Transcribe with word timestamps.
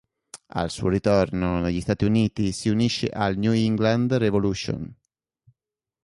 Al 0.55 0.71
suo 0.71 0.89
ritorno 0.89 1.59
negli 1.59 1.79
Stati 1.79 2.05
Uniti 2.05 2.51
si 2.53 2.69
unisce 2.69 3.07
al 3.09 3.37
New 3.37 3.51
England 3.53 4.11
Revolution. 4.13 4.91